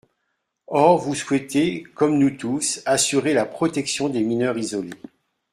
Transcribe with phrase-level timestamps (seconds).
[0.65, 4.89] Or vous souhaitez, comme nous tous, assurer la protection des mineurs isolés.